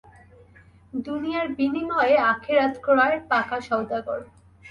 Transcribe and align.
দুনিয়ার 1.01 1.47
বিনিময়ে 1.57 2.15
আখেরাত 2.31 2.73
ক্রয়ের 2.85 3.21
পাকা 3.29 3.57
সওদাগর। 3.67 4.19